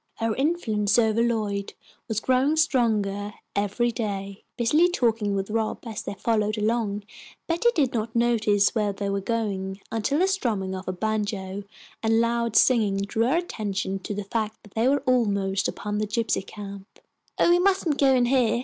[0.15, 1.75] Her influence over Lloyd
[2.07, 4.43] was growing stronger every day.
[4.57, 7.03] Busily talking with Rob, as they followed along,
[7.45, 11.65] Betty did not notice where they were going, until the strumming of a banjo
[12.01, 16.07] and loud singing drew her attention to the fact that they were almost upon the
[16.07, 16.99] gypsy camp.
[17.37, 18.59] "Oh, we mustn't go in here!"